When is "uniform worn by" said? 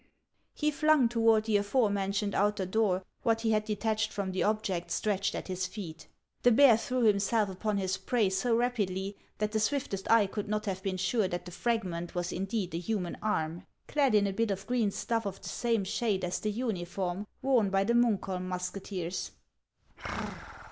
16.49-17.83